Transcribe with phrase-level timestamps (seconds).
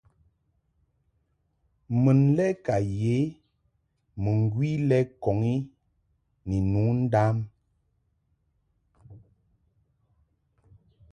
[2.01, 3.15] Mun lɛ ka yə
[4.21, 5.55] mɨŋgwi lɛ ŋkɔŋ i
[6.47, 7.37] ni nu ndam.